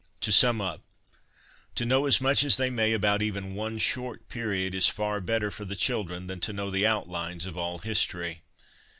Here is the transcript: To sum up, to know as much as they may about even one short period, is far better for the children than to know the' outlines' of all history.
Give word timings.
To 0.21 0.31
sum 0.31 0.61
up, 0.61 0.81
to 1.75 1.85
know 1.85 2.07
as 2.07 2.19
much 2.19 2.43
as 2.43 2.57
they 2.57 2.71
may 2.71 2.91
about 2.93 3.21
even 3.21 3.53
one 3.53 3.77
short 3.77 4.27
period, 4.29 4.73
is 4.73 4.87
far 4.87 5.21
better 5.21 5.51
for 5.51 5.63
the 5.63 5.75
children 5.75 6.25
than 6.25 6.39
to 6.39 6.51
know 6.53 6.71
the' 6.71 6.87
outlines' 6.87 7.45
of 7.45 7.55
all 7.55 7.77
history. 7.77 8.41